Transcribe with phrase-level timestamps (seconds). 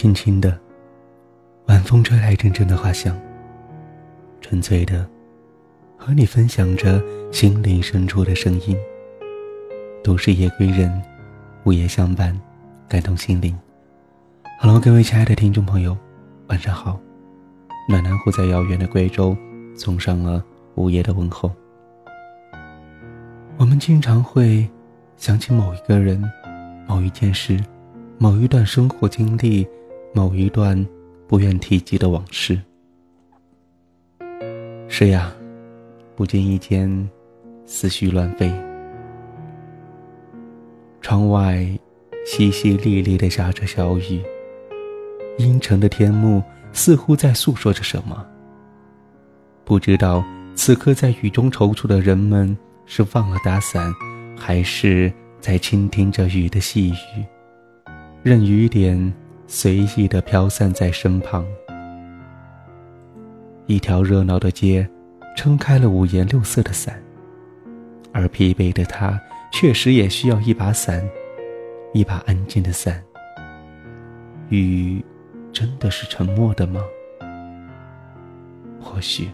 [0.00, 0.56] 轻轻的，
[1.66, 3.18] 晚风吹来阵阵的花香。
[4.40, 5.04] 纯粹的，
[5.96, 7.02] 和你分享着
[7.32, 8.78] 心灵深处的声音。
[10.04, 11.02] 都市夜归人，
[11.64, 12.32] 午夜相伴，
[12.86, 13.58] 感动心灵。
[14.60, 15.98] Hello，各位亲爱的听众朋友，
[16.46, 16.96] 晚上好。
[17.88, 19.36] 暖男虎在遥远的贵州
[19.74, 20.44] 送上了
[20.76, 21.50] 午夜的问候。
[23.56, 24.70] 我们经常会
[25.16, 26.22] 想起某一个人、
[26.86, 27.58] 某一件事、
[28.16, 29.66] 某一段生活经历、
[30.12, 30.86] 某一段
[31.26, 32.60] 不愿提及的往事。
[34.88, 35.32] 是呀，
[36.16, 37.08] 不经意间，
[37.66, 38.52] 思绪乱飞。
[41.00, 41.56] 窗外
[42.26, 44.20] 淅淅沥沥的下着小雨，
[45.38, 48.26] 阴沉的天幕似乎在诉说着什么。
[49.64, 52.56] 不知道此刻在雨中踌躇的人们
[52.86, 53.94] 是忘了打伞，
[54.36, 57.24] 还是在倾听着雨的细语，
[58.22, 59.14] 任雨点
[59.50, 61.42] 随意的飘散在身旁。
[63.64, 64.86] 一条热闹的街，
[65.34, 67.02] 撑开了五颜六色的伞，
[68.12, 69.18] 而疲惫的他，
[69.50, 71.02] 确实也需要一把伞，
[71.94, 73.02] 一把安静的伞。
[74.50, 75.02] 雨，
[75.50, 76.82] 真的是沉默的吗？
[78.78, 79.30] 或许，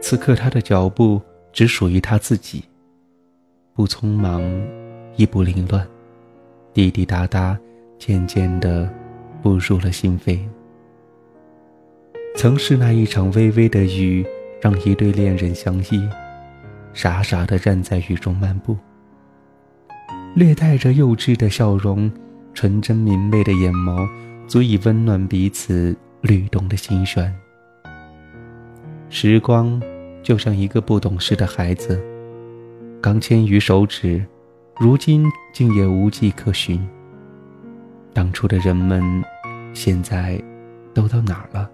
[0.00, 1.22] 此刻他的脚步
[1.52, 2.64] 只属于他自己，
[3.72, 4.42] 不匆忙，
[5.14, 5.86] 亦不凌乱，
[6.72, 7.58] 滴滴答答，
[7.98, 8.88] 渐渐的
[9.42, 10.38] 步入了心扉。
[12.36, 14.24] 曾是那一场微微的雨，
[14.60, 16.08] 让一对恋人相依，
[16.92, 18.76] 傻傻的站在雨中漫步。
[20.34, 22.12] 略带着幼稚的笑容，
[22.52, 24.06] 纯真明媚的眼眸，
[24.46, 27.34] 足以温暖彼此律动的心弦。
[29.08, 29.80] 时光
[30.22, 31.98] 就像一个不懂事的孩子，
[33.00, 34.22] 刚牵于手指，
[34.78, 36.86] 如今竟也无迹可寻。
[38.16, 39.22] 当初的人们，
[39.74, 40.42] 现在
[40.94, 41.68] 都到哪儿了？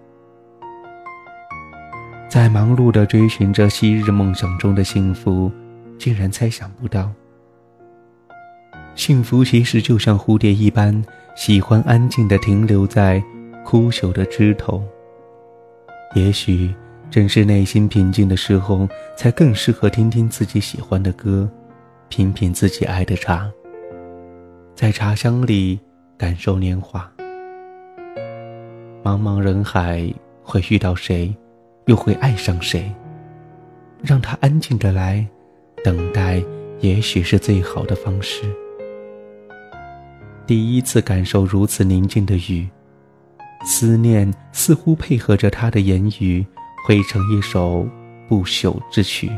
[2.27, 5.49] 在忙碌的追寻着昔日梦想中的幸福，
[5.97, 7.09] 竟然猜想不到，
[8.93, 11.01] 幸福其实就像蝴蝶一般，
[11.33, 13.23] 喜欢安静的停留在
[13.63, 14.83] 枯朽的枝头。
[16.13, 16.75] 也许
[17.09, 21.49] 正是内心平静的时候，才更适合听听自己喜欢的歌，
[22.09, 23.49] 品品自己爱的茶，
[24.75, 25.79] 在茶香里
[26.17, 27.09] 感受年华。
[29.03, 30.11] 茫茫人海，
[30.43, 31.35] 会遇到谁？
[31.87, 32.89] 又会爱上谁？
[34.01, 35.25] 让他安静的来，
[35.83, 36.41] 等待，
[36.79, 38.43] 也许是最好的方式。
[40.45, 42.67] 第一次感受如此宁静的雨，
[43.65, 46.45] 思念似乎配合着他的言语，
[46.85, 47.87] 汇成一首
[48.27, 49.29] 不朽之曲，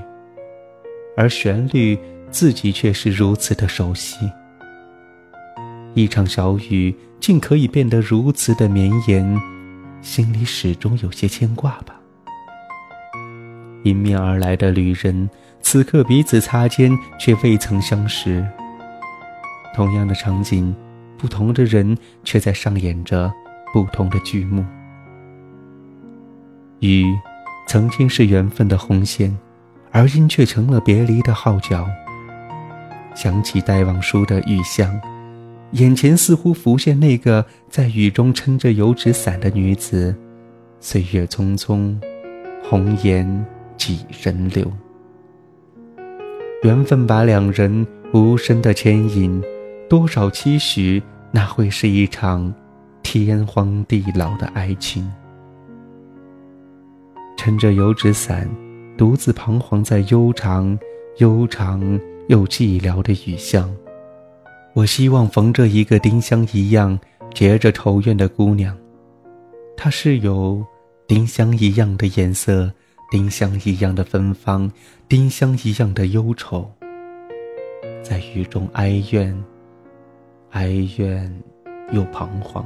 [1.16, 1.98] 而旋律
[2.30, 4.18] 自己却是如此的熟悉。
[5.96, 9.42] 一场小雨竟可以变得如此的绵延，
[10.02, 11.96] 心里始终有些牵挂吧。
[13.84, 15.30] 迎面而来的旅人，
[15.62, 18.46] 此刻彼此擦肩，却未曾相识。
[19.74, 20.76] 同样的场景，
[21.18, 23.32] 不同的人，却在上演着
[23.74, 24.66] 不同的剧目。
[26.82, 27.06] 雨，
[27.68, 29.34] 曾经是缘分的红线，
[29.92, 31.88] 而今却成了别离的号角。
[33.16, 34.92] 想起戴望舒的《雨巷》，
[35.76, 40.16] 眼前似乎浮现那个在雨中撑着油纸伞的女子。
[40.80, 41.96] 岁月匆匆，
[42.64, 43.46] 红颜。
[43.78, 44.72] 几人留？
[46.64, 49.44] 缘分把两人无声的牵引，
[49.90, 52.52] 多少期许，那会是一场
[53.04, 55.12] 天荒地老的爱情。
[57.36, 58.50] 撑着油纸伞，
[58.98, 60.80] 独自彷徨在悠长、
[61.18, 62.00] 悠长
[62.30, 63.70] 又寂寥的雨巷。
[64.76, 67.00] 我希望逢着一个丁香一样
[67.34, 68.78] 结着愁怨的姑娘，
[69.78, 70.62] 她是有
[71.08, 72.70] 丁香一样的颜色。
[73.12, 74.70] 丁香一样的芬芳，
[75.08, 76.70] 丁香一样的忧愁，
[78.04, 79.44] 在雨中哀怨，
[80.50, 81.32] 哀怨
[81.92, 82.66] 又彷徨。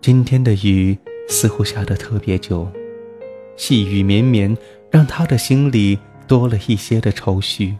[0.00, 0.96] 今天的雨
[1.28, 2.66] 似乎下得特别久，
[3.56, 4.56] 细雨绵绵，
[4.88, 7.76] 让他的心里多了一些的愁绪。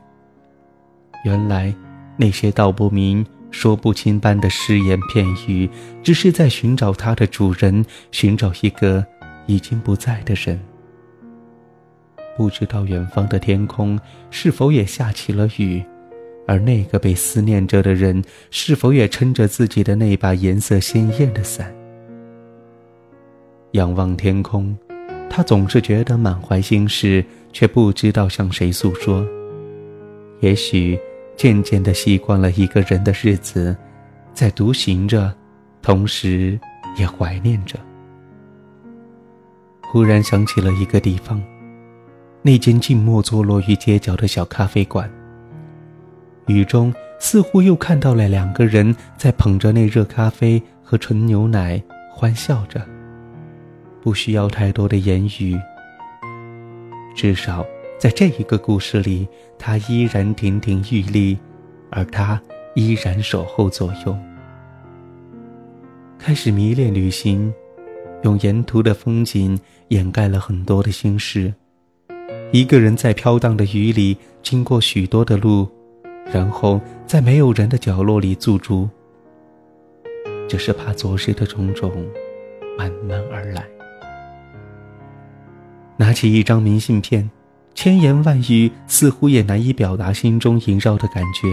[1.25, 1.73] 原来，
[2.19, 5.71] 那些道不明、说不清般的只言片语，
[6.03, 9.07] 只是在寻找它的主人，寻找一个。
[9.51, 10.61] 已经不在的人，
[12.37, 13.99] 不知道远方的天空
[14.31, 15.83] 是否也下起了雨，
[16.47, 21.75] 而那个被思念着的人是否也撑着自己的那把颜色鲜艳的伞？
[23.73, 24.77] 仰望天空，
[25.31, 29.27] 他总是觉得满怀心事，却不知道向谁诉说。
[30.41, 31.01] 也许
[31.39, 33.75] 渐渐的习惯了一个人的日子，
[34.35, 35.33] 在独行着，
[35.81, 36.59] 同时
[36.99, 37.79] 也怀念着。
[39.81, 41.41] 忽然想起了一个地方，
[42.43, 45.09] 那间静默坐落于街角的小咖啡馆。
[46.47, 51.81] 雨中似乎又看到了两个人在捧着那热咖啡和纯牛奶
[52.11, 52.85] 欢笑着。
[54.03, 55.57] 不需要太多的言语，
[57.15, 57.65] 至少
[57.99, 59.27] 在这一个故事里，
[59.59, 61.37] 他依然亭亭玉立，
[61.91, 62.41] 而他
[62.75, 64.17] 依然守候左右。
[66.17, 67.53] 开始迷恋旅行，
[68.23, 69.59] 用沿途的风景
[69.89, 71.53] 掩盖了很多的心事。
[72.53, 75.69] 一个人在飘荡的雨里经过许多的路。
[76.31, 78.87] 然后在没有人的角落里驻足，
[80.47, 81.91] 只是怕昨日的种种
[82.77, 83.65] 慢慢而来。
[85.97, 87.31] 拿起一张明信片，
[87.81, 91.47] 千言万语似乎也难以表达心中萦绕的感觉。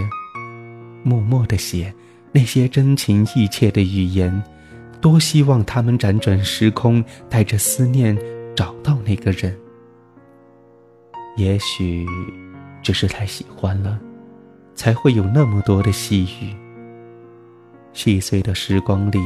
[1.04, 1.94] 默默的写
[2.31, 4.44] 那些真情意切的语言，
[5.00, 8.18] 多希望他们辗转时空，带着思念
[8.56, 9.56] 找到那个人。
[11.38, 12.04] 也许，
[12.81, 14.00] 只是太喜欢了。
[14.74, 16.56] 才会有那么多的细语。
[17.94, 19.19] 细碎的时光里，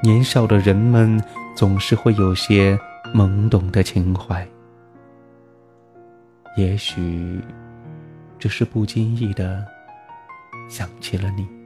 [0.00, 1.20] 年少的人们
[1.56, 2.78] 总是会有些
[3.12, 4.46] 懵懂的情怀。
[6.56, 7.40] 也许，
[8.38, 9.64] 只是不经意的
[10.68, 11.59] 想起了你。